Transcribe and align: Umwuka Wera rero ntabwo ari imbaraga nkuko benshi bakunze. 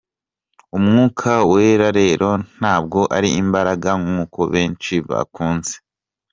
Umwuka 0.77 1.29
Wera 1.51 1.87
rero 1.99 2.29
ntabwo 2.57 2.99
ari 3.17 3.29
imbaraga 3.41 3.89
nkuko 4.03 4.39
benshi 4.53 4.93
bakunze. 5.09 5.73